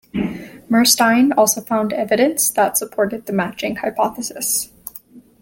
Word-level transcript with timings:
Murstein 0.67 1.29
also 1.37 1.61
found 1.61 1.93
evidence 1.93 2.49
that 2.49 2.75
supported 2.75 3.27
the 3.27 3.33
matching 3.33 3.75
hypothesis. 3.75 4.71